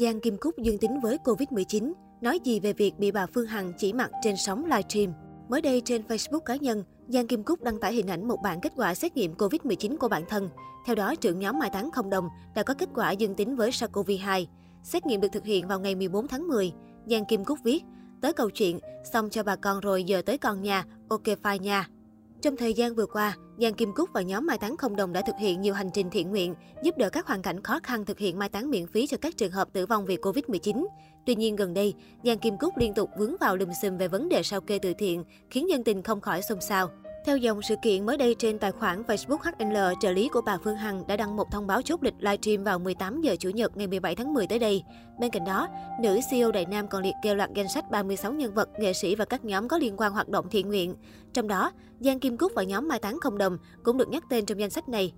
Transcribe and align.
Giang 0.00 0.20
Kim 0.20 0.36
Cúc 0.36 0.58
dương 0.58 0.78
tính 0.78 1.00
với 1.00 1.18
Covid-19, 1.24 1.92
nói 2.20 2.40
gì 2.44 2.60
về 2.60 2.72
việc 2.72 2.98
bị 2.98 3.10
bà 3.10 3.26
Phương 3.26 3.46
Hằng 3.46 3.72
chỉ 3.78 3.92
mặt 3.92 4.10
trên 4.22 4.34
sóng 4.36 4.64
livestream. 4.64 5.12
Mới 5.48 5.62
đây 5.62 5.82
trên 5.84 6.02
Facebook 6.08 6.40
cá 6.40 6.56
nhân, 6.56 6.84
Giang 7.08 7.26
Kim 7.26 7.42
Cúc 7.42 7.62
đăng 7.62 7.80
tải 7.80 7.92
hình 7.92 8.10
ảnh 8.10 8.28
một 8.28 8.36
bản 8.42 8.60
kết 8.60 8.72
quả 8.76 8.94
xét 8.94 9.16
nghiệm 9.16 9.34
Covid-19 9.34 9.96
của 9.96 10.08
bản 10.08 10.22
thân. 10.28 10.48
Theo 10.86 10.94
đó, 10.94 11.14
trưởng 11.14 11.38
nhóm 11.38 11.58
mai 11.58 11.70
táng 11.70 11.90
không 11.90 12.10
đồng 12.10 12.28
đã 12.54 12.62
có 12.62 12.74
kết 12.74 12.88
quả 12.94 13.10
dương 13.10 13.34
tính 13.34 13.56
với 13.56 13.70
SARS-CoV-2. 13.70 14.46
Xét 14.82 15.06
nghiệm 15.06 15.20
được 15.20 15.28
thực 15.32 15.44
hiện 15.44 15.68
vào 15.68 15.80
ngày 15.80 15.94
14 15.94 16.28
tháng 16.28 16.48
10. 16.48 16.72
Giang 17.06 17.24
Kim 17.24 17.44
Cúc 17.44 17.58
viết, 17.64 17.82
tới 18.20 18.32
câu 18.32 18.50
chuyện, 18.50 18.78
xong 19.12 19.30
cho 19.30 19.42
bà 19.42 19.56
con 19.56 19.80
rồi 19.80 20.04
giờ 20.04 20.22
tới 20.22 20.38
con 20.38 20.62
nhà, 20.62 20.84
ok 21.08 21.24
file 21.24 21.60
nha. 21.60 21.88
Trong 22.46 22.56
thời 22.56 22.74
gian 22.74 22.94
vừa 22.94 23.06
qua, 23.06 23.36
Giang 23.58 23.74
Kim 23.74 23.92
Cúc 23.92 24.10
và 24.12 24.22
nhóm 24.22 24.46
Mai 24.46 24.58
Táng 24.58 24.76
Không 24.76 24.96
Đồng 24.96 25.12
đã 25.12 25.22
thực 25.26 25.36
hiện 25.40 25.60
nhiều 25.60 25.74
hành 25.74 25.90
trình 25.94 26.10
thiện 26.10 26.30
nguyện, 26.30 26.54
giúp 26.82 26.98
đỡ 26.98 27.10
các 27.10 27.26
hoàn 27.26 27.42
cảnh 27.42 27.62
khó 27.62 27.80
khăn 27.82 28.04
thực 28.04 28.18
hiện 28.18 28.38
mai 28.38 28.48
táng 28.48 28.70
miễn 28.70 28.86
phí 28.86 29.06
cho 29.06 29.16
các 29.16 29.36
trường 29.36 29.52
hợp 29.52 29.68
tử 29.72 29.86
vong 29.86 30.06
vì 30.06 30.16
Covid-19. 30.16 30.86
Tuy 31.26 31.34
nhiên 31.34 31.56
gần 31.56 31.74
đây, 31.74 31.94
Giang 32.24 32.38
Kim 32.38 32.58
Cúc 32.58 32.78
liên 32.78 32.94
tục 32.94 33.10
vướng 33.18 33.36
vào 33.40 33.56
lùm 33.56 33.68
xùm 33.82 33.96
về 33.96 34.08
vấn 34.08 34.28
đề 34.28 34.42
sao 34.42 34.60
kê 34.60 34.78
từ 34.78 34.94
thiện, 34.98 35.24
khiến 35.50 35.66
nhân 35.66 35.84
tình 35.84 36.02
không 36.02 36.20
khỏi 36.20 36.42
xôn 36.42 36.60
xao. 36.60 36.90
Theo 37.26 37.36
dòng 37.36 37.62
sự 37.62 37.76
kiện 37.82 38.06
mới 38.06 38.16
đây 38.16 38.34
trên 38.38 38.58
tài 38.58 38.72
khoản 38.72 39.02
Facebook 39.02 39.38
HNL, 39.38 39.76
trợ 40.00 40.12
lý 40.12 40.28
của 40.28 40.40
bà 40.40 40.58
Phương 40.64 40.76
Hằng 40.76 41.06
đã 41.06 41.16
đăng 41.16 41.36
một 41.36 41.50
thông 41.50 41.66
báo 41.66 41.82
chốt 41.82 42.02
lịch 42.02 42.14
livestream 42.18 42.64
vào 42.64 42.78
18 42.78 43.20
giờ 43.20 43.36
Chủ 43.36 43.50
nhật 43.50 43.76
ngày 43.76 43.86
17 43.86 44.14
tháng 44.14 44.34
10 44.34 44.46
tới 44.46 44.58
đây. 44.58 44.82
Bên 45.18 45.30
cạnh 45.30 45.44
đó, 45.44 45.68
nữ 46.02 46.20
CEO 46.30 46.52
Đại 46.52 46.66
Nam 46.66 46.88
còn 46.88 47.02
liệt 47.02 47.14
kê 47.22 47.34
loạt 47.34 47.50
danh 47.54 47.68
sách 47.68 47.90
36 47.90 48.32
nhân 48.32 48.54
vật, 48.54 48.68
nghệ 48.78 48.92
sĩ 48.92 49.14
và 49.14 49.24
các 49.24 49.44
nhóm 49.44 49.68
có 49.68 49.78
liên 49.78 49.94
quan 49.96 50.12
hoạt 50.12 50.28
động 50.28 50.46
thiện 50.50 50.68
nguyện. 50.68 50.94
Trong 51.32 51.48
đó, 51.48 51.72
Giang 52.00 52.20
Kim 52.20 52.36
Cúc 52.36 52.52
và 52.54 52.62
nhóm 52.62 52.88
Mai 52.88 52.98
Táng 52.98 53.18
Không 53.20 53.38
Đồng 53.38 53.58
cũng 53.82 53.96
được 53.96 54.08
nhắc 54.08 54.24
tên 54.30 54.46
trong 54.46 54.60
danh 54.60 54.70
sách 54.70 54.88
này. 54.88 55.12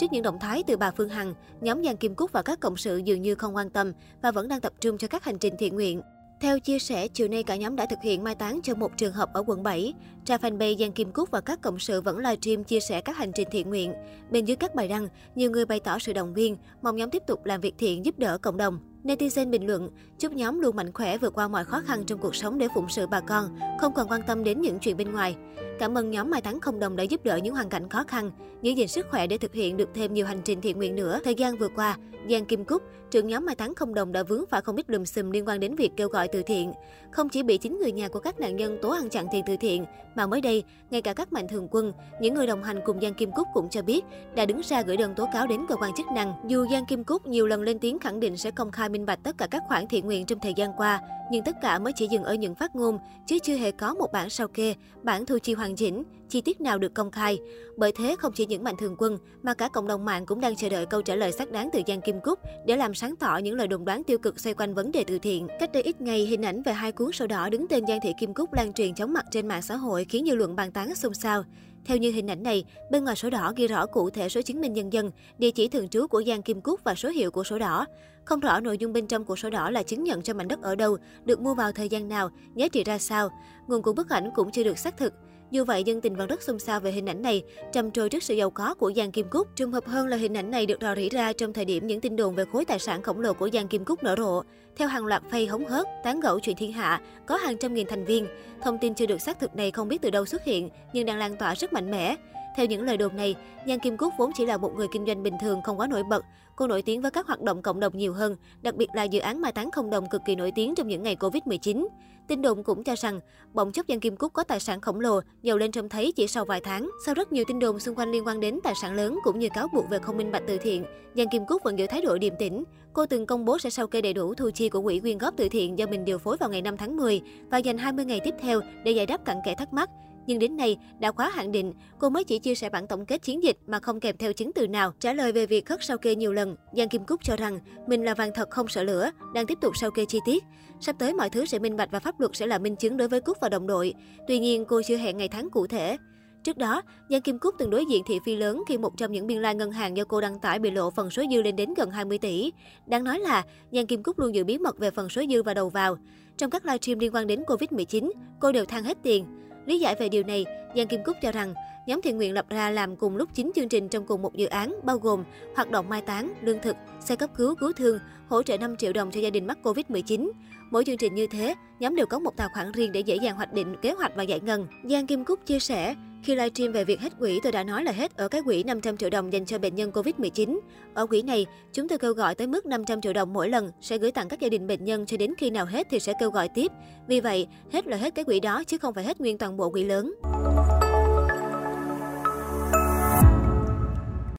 Trước 0.00 0.06
những 0.12 0.22
động 0.22 0.38
thái 0.40 0.62
từ 0.66 0.76
bà 0.76 0.90
Phương 0.90 1.08
Hằng, 1.08 1.34
nhóm 1.60 1.84
Giang 1.84 1.96
Kim 1.96 2.14
Cúc 2.14 2.32
và 2.32 2.42
các 2.42 2.60
cộng 2.60 2.76
sự 2.76 2.96
dường 2.96 3.22
như 3.22 3.34
không 3.34 3.56
quan 3.56 3.70
tâm 3.70 3.92
và 4.22 4.30
vẫn 4.30 4.48
đang 4.48 4.60
tập 4.60 4.72
trung 4.80 4.98
cho 4.98 5.08
các 5.08 5.24
hành 5.24 5.38
trình 5.38 5.54
thiện 5.58 5.74
nguyện. 5.74 6.00
Theo 6.40 6.58
chia 6.58 6.78
sẻ, 6.78 7.08
chiều 7.08 7.28
nay 7.28 7.42
cả 7.42 7.56
nhóm 7.56 7.76
đã 7.76 7.86
thực 7.86 7.98
hiện 8.02 8.24
mai 8.24 8.34
táng 8.34 8.60
cho 8.62 8.74
một 8.74 8.96
trường 8.96 9.12
hợp 9.12 9.32
ở 9.32 9.44
quận 9.46 9.62
7. 9.62 9.94
Trang 10.24 10.40
fanpage 10.40 10.78
Giang 10.78 10.92
Kim 10.92 11.12
Cúc 11.12 11.30
và 11.30 11.40
các 11.40 11.60
cộng 11.62 11.78
sự 11.78 12.00
vẫn 12.00 12.18
livestream 12.18 12.64
chia 12.64 12.80
sẻ 12.80 13.00
các 13.00 13.16
hành 13.16 13.32
trình 13.32 13.48
thiện 13.50 13.68
nguyện. 13.68 13.92
Bên 14.30 14.44
dưới 14.44 14.56
các 14.56 14.74
bài 14.74 14.88
đăng, 14.88 15.08
nhiều 15.34 15.50
người 15.50 15.64
bày 15.64 15.80
tỏ 15.80 15.98
sự 15.98 16.12
động 16.12 16.34
viên, 16.34 16.56
mong 16.82 16.96
nhóm 16.96 17.10
tiếp 17.10 17.22
tục 17.26 17.44
làm 17.44 17.60
việc 17.60 17.74
thiện 17.78 18.04
giúp 18.04 18.18
đỡ 18.18 18.38
cộng 18.38 18.56
đồng. 18.56 18.78
Netizen 19.04 19.50
bình 19.50 19.66
luận, 19.66 19.90
chúc 20.18 20.32
nhóm 20.32 20.60
luôn 20.60 20.76
mạnh 20.76 20.92
khỏe 20.92 21.18
vượt 21.18 21.34
qua 21.34 21.48
mọi 21.48 21.64
khó 21.64 21.80
khăn 21.86 22.04
trong 22.06 22.18
cuộc 22.18 22.34
sống 22.34 22.58
để 22.58 22.68
phụng 22.74 22.88
sự 22.88 23.06
bà 23.06 23.20
con, 23.20 23.58
không 23.80 23.94
còn 23.94 24.08
quan 24.08 24.20
tâm 24.26 24.44
đến 24.44 24.60
những 24.60 24.78
chuyện 24.78 24.96
bên 24.96 25.12
ngoài. 25.12 25.36
Cảm 25.78 25.98
ơn 25.98 26.10
nhóm 26.10 26.30
Mai 26.30 26.40
Táng 26.40 26.60
Không 26.60 26.80
Đồng 26.80 26.96
đã 26.96 27.02
giúp 27.02 27.24
đỡ 27.24 27.36
những 27.36 27.54
hoàn 27.54 27.68
cảnh 27.68 27.88
khó 27.88 28.04
khăn, 28.08 28.30
giữ 28.62 28.72
gìn 28.72 28.88
sức 28.88 29.06
khỏe 29.10 29.26
để 29.26 29.38
thực 29.38 29.54
hiện 29.54 29.76
được 29.76 29.88
thêm 29.94 30.14
nhiều 30.14 30.26
hành 30.26 30.40
trình 30.44 30.60
thiện 30.60 30.76
nguyện 30.76 30.96
nữa. 30.96 31.20
Thời 31.24 31.34
gian 31.34 31.56
vừa 31.56 31.68
qua, 31.68 31.96
Giang 32.30 32.44
Kim 32.44 32.64
Cúc, 32.64 32.82
trưởng 33.10 33.26
nhóm 33.26 33.46
Mai 33.46 33.54
Táng 33.54 33.74
Không 33.74 33.94
Đồng 33.94 34.12
đã 34.12 34.22
vướng 34.22 34.44
phải 34.50 34.60
không 34.60 34.76
ít 34.76 34.90
lùm 34.90 35.04
xùm 35.04 35.30
liên 35.30 35.48
quan 35.48 35.60
đến 35.60 35.76
việc 35.76 35.90
kêu 35.96 36.08
gọi 36.08 36.28
từ 36.28 36.42
thiện. 36.42 36.72
Không 37.10 37.28
chỉ 37.28 37.42
bị 37.42 37.58
chính 37.58 37.78
người 37.78 37.92
nhà 37.92 38.08
của 38.08 38.20
các 38.20 38.40
nạn 38.40 38.56
nhân 38.56 38.78
tố 38.82 38.90
ăn 38.90 39.08
chặn 39.08 39.26
tiền 39.32 39.44
từ 39.46 39.56
thiện, 39.60 39.84
mà 40.14 40.26
mới 40.26 40.40
đây, 40.40 40.64
ngay 40.90 41.02
cả 41.02 41.12
các 41.12 41.32
mạnh 41.32 41.48
thường 41.48 41.68
quân, 41.70 41.92
những 42.20 42.34
người 42.34 42.46
đồng 42.46 42.62
hành 42.62 42.80
cùng 42.84 43.00
Giang 43.00 43.14
Kim 43.14 43.32
Cúc 43.32 43.48
cũng 43.54 43.68
cho 43.70 43.82
biết 43.82 44.04
đã 44.34 44.46
đứng 44.46 44.60
ra 44.64 44.82
gửi 44.82 44.96
đơn 44.96 45.14
tố 45.14 45.28
cáo 45.32 45.46
đến 45.46 45.60
cơ 45.68 45.76
quan 45.76 45.94
chức 45.96 46.06
năng. 46.14 46.34
Dù 46.48 46.66
Giang 46.70 46.86
Kim 46.86 47.04
Cúc 47.04 47.26
nhiều 47.26 47.46
lần 47.46 47.62
lên 47.62 47.78
tiếng 47.78 47.98
khẳng 47.98 48.20
định 48.20 48.36
sẽ 48.36 48.50
công 48.50 48.70
khai 48.70 48.88
minh 48.88 49.06
bạch 49.06 49.18
tất 49.22 49.38
cả 49.38 49.46
các 49.46 49.62
khoản 49.68 49.86
thiện 49.86 50.06
nguyện 50.06 50.26
trong 50.26 50.38
thời 50.38 50.54
gian 50.54 50.72
qua, 50.76 51.00
nhưng 51.30 51.44
tất 51.44 51.56
cả 51.62 51.78
mới 51.78 51.92
chỉ 51.96 52.06
dừng 52.06 52.24
ở 52.24 52.34
những 52.34 52.54
phát 52.54 52.76
ngôn, 52.76 52.98
chứ 53.26 53.38
chưa 53.42 53.56
hề 53.56 53.70
có 53.70 53.94
một 53.94 54.12
bản 54.12 54.30
sao 54.30 54.48
kê, 54.48 54.74
bản 55.02 55.26
thu 55.26 55.38
chi 55.38 55.54
hoàn 55.54 55.76
chỉnh, 55.76 56.02
chi 56.28 56.40
tiết 56.40 56.60
nào 56.60 56.78
được 56.78 56.94
công 56.94 57.10
khai. 57.10 57.38
Bởi 57.76 57.92
thế, 57.92 58.16
không 58.18 58.32
chỉ 58.32 58.46
những 58.46 58.64
mạnh 58.64 58.74
thường 58.78 58.96
quân, 58.98 59.18
mà 59.42 59.54
cả 59.54 59.68
cộng 59.68 59.86
đồng 59.86 60.04
mạng 60.04 60.26
cũng 60.26 60.40
đang 60.40 60.56
chờ 60.56 60.68
đợi 60.68 60.86
câu 60.86 61.02
trả 61.02 61.14
lời 61.14 61.32
xác 61.32 61.50
đáng 61.50 61.68
từ 61.72 61.80
Giang 61.86 62.00
Kim 62.00 62.20
Cúc 62.20 62.38
để 62.66 62.76
làm 62.76 62.94
sáng 62.94 63.16
tỏ 63.16 63.36
những 63.36 63.54
lời 63.54 63.68
đồn 63.68 63.84
đoán 63.84 64.04
tiêu 64.04 64.18
cực 64.18 64.40
xoay 64.40 64.54
quanh 64.54 64.74
vấn 64.74 64.92
đề 64.92 65.04
từ 65.04 65.18
thiện. 65.18 65.48
Cách 65.60 65.72
đây 65.72 65.82
ít 65.82 66.00
ngày, 66.00 66.26
hình 66.26 66.44
ảnh 66.44 66.62
về 66.62 66.72
hai 66.72 66.92
cuốn 66.92 67.12
sổ 67.12 67.26
đỏ 67.26 67.48
đứng 67.48 67.68
tên 67.68 67.86
Giang 67.86 68.00
Thị 68.02 68.12
Kim 68.20 68.34
Cúc 68.34 68.52
lan 68.52 68.72
truyền 68.72 68.94
chóng 68.94 69.12
mặt 69.12 69.24
trên 69.30 69.48
mạng 69.48 69.62
xã 69.62 69.76
hội 69.76 70.03
khiến 70.04 70.24
dư 70.26 70.34
luận 70.34 70.56
bàn 70.56 70.72
tán 70.72 70.94
xôn 70.94 71.14
xao. 71.14 71.44
Theo 71.84 71.96
như 71.96 72.10
hình 72.10 72.30
ảnh 72.30 72.42
này, 72.42 72.64
bên 72.90 73.04
ngoài 73.04 73.16
sổ 73.16 73.30
đỏ 73.30 73.52
ghi 73.56 73.66
rõ 73.66 73.86
cụ 73.86 74.10
thể 74.10 74.28
số 74.28 74.42
chứng 74.42 74.60
minh 74.60 74.72
nhân 74.72 74.92
dân, 74.92 75.10
địa 75.38 75.50
chỉ 75.50 75.68
thường 75.68 75.88
trú 75.88 76.06
của 76.06 76.22
Giang 76.26 76.42
Kim 76.42 76.60
Cúc 76.60 76.80
và 76.84 76.94
số 76.94 77.08
hiệu 77.08 77.30
của 77.30 77.44
sổ 77.44 77.58
đỏ. 77.58 77.86
Không 78.24 78.40
rõ 78.40 78.60
nội 78.60 78.78
dung 78.78 78.92
bên 78.92 79.06
trong 79.06 79.24
của 79.24 79.36
sổ 79.36 79.50
đỏ 79.50 79.70
là 79.70 79.82
chứng 79.82 80.04
nhận 80.04 80.22
cho 80.22 80.34
mảnh 80.34 80.48
đất 80.48 80.62
ở 80.62 80.74
đâu, 80.74 80.96
được 81.24 81.40
mua 81.40 81.54
vào 81.54 81.72
thời 81.72 81.88
gian 81.88 82.08
nào, 82.08 82.30
giá 82.54 82.68
trị 82.68 82.84
ra 82.84 82.98
sao. 82.98 83.28
Nguồn 83.66 83.82
của 83.82 83.92
bức 83.92 84.08
ảnh 84.08 84.30
cũng 84.34 84.50
chưa 84.52 84.64
được 84.64 84.78
xác 84.78 84.96
thực. 84.96 85.14
Dù 85.50 85.64
vậy, 85.64 85.84
dân 85.84 86.00
tình 86.00 86.16
vẫn 86.16 86.26
rất 86.26 86.42
xôn 86.42 86.58
xao 86.58 86.80
về 86.80 86.92
hình 86.92 87.08
ảnh 87.08 87.22
này, 87.22 87.42
trầm 87.72 87.90
trồ 87.90 88.08
trước 88.08 88.22
sự 88.22 88.34
giàu 88.34 88.50
có 88.50 88.74
của 88.74 88.92
Giang 88.96 89.12
Kim 89.12 89.26
Cúc. 89.30 89.48
Trùng 89.56 89.72
hợp 89.72 89.86
hơn 89.86 90.06
là 90.06 90.16
hình 90.16 90.36
ảnh 90.36 90.50
này 90.50 90.66
được 90.66 90.78
rò 90.80 90.94
rỉ 90.94 91.08
ra 91.08 91.32
trong 91.32 91.52
thời 91.52 91.64
điểm 91.64 91.86
những 91.86 92.00
tin 92.00 92.16
đồn 92.16 92.34
về 92.34 92.44
khối 92.52 92.64
tài 92.64 92.78
sản 92.78 93.02
khổng 93.02 93.20
lồ 93.20 93.32
của 93.32 93.50
Giang 93.52 93.68
Kim 93.68 93.84
Cúc 93.84 94.02
nở 94.02 94.14
rộ. 94.18 94.42
Theo 94.76 94.88
hàng 94.88 95.06
loạt 95.06 95.22
phay 95.30 95.46
hống 95.46 95.66
hớt, 95.66 95.86
tán 96.04 96.20
gẫu 96.20 96.40
chuyện 96.40 96.56
thiên 96.56 96.72
hạ, 96.72 97.00
có 97.26 97.36
hàng 97.36 97.56
trăm 97.58 97.74
nghìn 97.74 97.86
thành 97.86 98.04
viên. 98.04 98.26
Thông 98.62 98.78
tin 98.78 98.94
chưa 98.94 99.06
được 99.06 99.20
xác 99.20 99.40
thực 99.40 99.56
này 99.56 99.70
không 99.70 99.88
biết 99.88 100.02
từ 100.02 100.10
đâu 100.10 100.24
xuất 100.26 100.44
hiện, 100.44 100.70
nhưng 100.92 101.06
đang 101.06 101.18
lan 101.18 101.36
tỏa 101.36 101.54
rất 101.54 101.72
mạnh 101.72 101.90
mẽ. 101.90 102.16
Theo 102.56 102.66
những 102.66 102.82
lời 102.82 102.96
đồn 102.96 103.16
này, 103.16 103.34
Nhan 103.66 103.78
Kim 103.78 103.96
Cúc 103.96 104.14
vốn 104.18 104.30
chỉ 104.34 104.46
là 104.46 104.56
một 104.56 104.74
người 104.76 104.86
kinh 104.92 105.06
doanh 105.06 105.22
bình 105.22 105.34
thường 105.40 105.62
không 105.62 105.80
quá 105.80 105.86
nổi 105.86 106.02
bật. 106.10 106.24
Cô 106.56 106.66
nổi 106.66 106.82
tiếng 106.82 107.02
với 107.02 107.10
các 107.10 107.26
hoạt 107.26 107.42
động 107.42 107.62
cộng 107.62 107.80
đồng 107.80 107.98
nhiều 107.98 108.12
hơn, 108.12 108.36
đặc 108.62 108.74
biệt 108.74 108.88
là 108.94 109.02
dự 109.02 109.20
án 109.20 109.40
mai 109.40 109.52
táng 109.52 109.70
không 109.70 109.90
đồng 109.90 110.08
cực 110.10 110.22
kỳ 110.26 110.36
nổi 110.36 110.52
tiếng 110.54 110.74
trong 110.74 110.88
những 110.88 111.02
ngày 111.02 111.16
Covid-19. 111.16 111.86
Tin 112.28 112.42
đồn 112.42 112.62
cũng 112.62 112.84
cho 112.84 112.94
rằng, 112.94 113.20
bỗng 113.52 113.72
chốc 113.72 113.88
Nhan 113.88 114.00
Kim 114.00 114.16
Cúc 114.16 114.32
có 114.32 114.44
tài 114.44 114.60
sản 114.60 114.80
khổng 114.80 115.00
lồ, 115.00 115.20
giàu 115.42 115.58
lên 115.58 115.72
trông 115.72 115.88
thấy 115.88 116.12
chỉ 116.12 116.26
sau 116.26 116.44
vài 116.44 116.60
tháng. 116.60 116.90
Sau 117.06 117.14
rất 117.14 117.32
nhiều 117.32 117.44
tin 117.48 117.58
đồn 117.58 117.80
xung 117.80 117.94
quanh 117.94 118.10
liên 118.10 118.26
quan 118.26 118.40
đến 118.40 118.58
tài 118.64 118.74
sản 118.82 118.94
lớn 118.94 119.18
cũng 119.24 119.38
như 119.38 119.48
cáo 119.54 119.68
buộc 119.72 119.84
về 119.90 119.98
không 119.98 120.16
minh 120.16 120.32
bạch 120.32 120.42
từ 120.46 120.58
thiện, 120.58 120.84
Nhan 121.14 121.26
Kim 121.32 121.46
Cúc 121.46 121.62
vẫn 121.62 121.78
giữ 121.78 121.86
thái 121.86 122.00
độ 122.02 122.18
điềm 122.18 122.32
tĩnh. 122.38 122.64
Cô 122.92 123.06
từng 123.06 123.26
công 123.26 123.44
bố 123.44 123.58
sẽ 123.58 123.70
sao 123.70 123.86
kê 123.86 124.00
đầy 124.00 124.12
đủ 124.12 124.34
thu 124.34 124.50
chi 124.50 124.68
của 124.68 124.82
quỹ 124.82 125.00
quyên 125.00 125.18
góp 125.18 125.34
từ 125.36 125.48
thiện 125.48 125.78
do 125.78 125.86
mình 125.86 126.04
điều 126.04 126.18
phối 126.18 126.36
vào 126.36 126.50
ngày 126.50 126.62
5 126.62 126.76
tháng 126.76 126.96
10 126.96 127.22
và 127.50 127.58
dành 127.58 127.78
20 127.78 128.04
ngày 128.04 128.20
tiếp 128.24 128.34
theo 128.40 128.60
để 128.84 128.92
giải 128.92 129.06
đáp 129.06 129.24
cặn 129.24 129.36
kẽ 129.44 129.54
thắc 129.54 129.72
mắc. 129.72 129.90
Nhưng 130.26 130.38
đến 130.38 130.56
nay, 130.56 130.76
đã 130.98 131.12
quá 131.12 131.30
hạn 131.34 131.52
định, 131.52 131.72
cô 131.98 132.10
mới 132.10 132.24
chỉ 132.24 132.38
chia 132.38 132.54
sẻ 132.54 132.70
bản 132.70 132.86
tổng 132.86 133.06
kết 133.06 133.22
chiến 133.22 133.42
dịch 133.42 133.56
mà 133.66 133.80
không 133.80 134.00
kèm 134.00 134.16
theo 134.16 134.32
chứng 134.32 134.52
từ 134.52 134.66
nào. 134.66 134.92
Trả 135.00 135.12
lời 135.12 135.32
về 135.32 135.46
việc 135.46 135.66
khất 135.66 135.84
sao 135.84 135.98
kê 135.98 136.14
nhiều 136.14 136.32
lần, 136.32 136.56
Giang 136.76 136.88
Kim 136.88 137.04
Cúc 137.04 137.20
cho 137.24 137.36
rằng 137.36 137.58
mình 137.86 138.04
là 138.04 138.14
vàng 138.14 138.30
thật 138.34 138.50
không 138.50 138.68
sợ 138.68 138.82
lửa, 138.82 139.10
đang 139.34 139.46
tiếp 139.46 139.58
tục 139.60 139.76
sao 139.76 139.90
kê 139.90 140.04
chi 140.04 140.18
tiết. 140.24 140.44
Sắp 140.80 140.96
tới 140.98 141.14
mọi 141.14 141.30
thứ 141.30 141.46
sẽ 141.46 141.58
minh 141.58 141.76
bạch 141.76 141.88
và 141.92 142.00
pháp 142.00 142.20
luật 142.20 142.36
sẽ 142.36 142.46
là 142.46 142.58
minh 142.58 142.76
chứng 142.76 142.96
đối 142.96 143.08
với 143.08 143.20
Cúc 143.20 143.38
và 143.40 143.48
đồng 143.48 143.66
đội. 143.66 143.94
Tuy 144.28 144.38
nhiên, 144.38 144.64
cô 144.64 144.82
chưa 144.86 144.96
hẹn 144.96 145.16
ngày 145.16 145.28
tháng 145.28 145.50
cụ 145.50 145.66
thể. 145.66 145.96
Trước 146.44 146.58
đó, 146.58 146.82
Giang 147.10 147.22
Kim 147.22 147.38
Cúc 147.38 147.54
từng 147.58 147.70
đối 147.70 147.86
diện 147.86 148.02
thị 148.06 148.18
phi 148.24 148.36
lớn 148.36 148.62
khi 148.68 148.78
một 148.78 148.96
trong 148.96 149.12
những 149.12 149.26
biên 149.26 149.38
lai 149.38 149.54
ngân 149.54 149.70
hàng 149.70 149.96
do 149.96 150.04
cô 150.04 150.20
đăng 150.20 150.38
tải 150.38 150.58
bị 150.58 150.70
lộ 150.70 150.90
phần 150.90 151.10
số 151.10 151.22
dư 151.30 151.42
lên 151.42 151.56
đến 151.56 151.74
gần 151.74 151.90
20 151.90 152.18
tỷ. 152.18 152.52
Đáng 152.86 153.04
nói 153.04 153.18
là, 153.18 153.42
Giang 153.72 153.86
Kim 153.86 154.02
Cúc 154.02 154.18
luôn 154.18 154.34
giữ 154.34 154.44
bí 154.44 154.58
mật 154.58 154.78
về 154.78 154.90
phần 154.90 155.08
số 155.08 155.22
dư 155.30 155.42
và 155.42 155.54
đầu 155.54 155.68
vào. 155.68 155.98
Trong 156.36 156.50
các 156.50 156.66
livestream 156.66 156.98
liên 156.98 157.14
quan 157.14 157.26
đến 157.26 157.42
Covid-19, 157.46 158.10
cô 158.40 158.52
đều 158.52 158.64
than 158.64 158.84
hết 158.84 158.98
tiền. 159.02 159.26
Lý 159.66 159.78
giải 159.78 159.94
về 159.98 160.08
điều 160.08 160.22
này, 160.22 160.44
Giang 160.76 160.86
Kim 160.86 161.04
Cúc 161.04 161.16
cho 161.22 161.32
rằng 161.32 161.54
nhóm 161.86 162.00
thiện 162.02 162.16
nguyện 162.16 162.34
lập 162.34 162.46
ra 162.48 162.70
làm 162.70 162.96
cùng 162.96 163.16
lúc 163.16 163.28
9 163.34 163.52
chương 163.54 163.68
trình 163.68 163.88
trong 163.88 164.06
cùng 164.06 164.22
một 164.22 164.34
dự 164.34 164.46
án 164.46 164.74
bao 164.82 164.98
gồm 164.98 165.24
hoạt 165.56 165.70
động 165.70 165.88
mai 165.88 166.02
táng, 166.02 166.32
lương 166.42 166.58
thực, 166.62 166.76
xe 167.00 167.16
cấp 167.16 167.30
cứu, 167.36 167.54
cứu 167.54 167.72
thương, 167.72 167.98
hỗ 168.28 168.42
trợ 168.42 168.58
5 168.58 168.76
triệu 168.76 168.92
đồng 168.92 169.10
cho 169.10 169.20
gia 169.20 169.30
đình 169.30 169.46
mắc 169.46 169.58
Covid-19. 169.62 170.30
Mỗi 170.70 170.84
chương 170.84 170.96
trình 170.96 171.14
như 171.14 171.26
thế, 171.26 171.54
nhóm 171.80 171.96
đều 171.96 172.06
có 172.06 172.18
một 172.18 172.36
tài 172.36 172.48
khoản 172.54 172.72
riêng 172.72 172.92
để 172.92 173.00
dễ 173.00 173.16
dàng 173.16 173.36
hoạch 173.36 173.52
định 173.52 173.76
kế 173.82 173.92
hoạch 173.92 174.16
và 174.16 174.22
giải 174.22 174.40
ngân. 174.40 174.66
Giang 174.84 175.06
Kim 175.06 175.24
Cúc 175.24 175.46
chia 175.46 175.58
sẻ, 175.58 175.94
khi 176.24 176.34
livestream 176.34 176.72
về 176.72 176.84
việc 176.84 177.00
hết 177.00 177.18
quỹ, 177.18 177.40
tôi 177.42 177.52
đã 177.52 177.64
nói 177.64 177.84
là 177.84 177.92
hết 177.92 178.16
ở 178.16 178.28
cái 178.28 178.42
quỹ 178.42 178.62
500 178.62 178.96
triệu 178.96 179.10
đồng 179.10 179.32
dành 179.32 179.44
cho 179.44 179.58
bệnh 179.58 179.74
nhân 179.74 179.90
Covid-19. 179.90 180.58
Ở 180.94 181.06
quỹ 181.06 181.22
này, 181.22 181.46
chúng 181.72 181.88
tôi 181.88 181.98
kêu 181.98 182.12
gọi 182.12 182.34
tới 182.34 182.46
mức 182.46 182.66
500 182.66 183.00
triệu 183.00 183.12
đồng 183.12 183.32
mỗi 183.32 183.48
lần, 183.48 183.70
sẽ 183.80 183.98
gửi 183.98 184.12
tặng 184.12 184.28
các 184.28 184.40
gia 184.40 184.48
đình 184.48 184.66
bệnh 184.66 184.84
nhân 184.84 185.06
cho 185.06 185.16
đến 185.16 185.34
khi 185.38 185.50
nào 185.50 185.66
hết 185.66 185.86
thì 185.90 186.00
sẽ 186.00 186.12
kêu 186.20 186.30
gọi 186.30 186.48
tiếp. 186.54 186.72
Vì 187.08 187.20
vậy, 187.20 187.46
hết 187.72 187.86
là 187.86 187.96
hết 187.96 188.14
cái 188.14 188.24
quỹ 188.24 188.40
đó 188.40 188.64
chứ 188.64 188.78
không 188.78 188.94
phải 188.94 189.04
hết 189.04 189.20
nguyên 189.20 189.38
toàn 189.38 189.56
bộ 189.56 189.70
quỹ 189.70 189.84
lớn. 189.84 190.14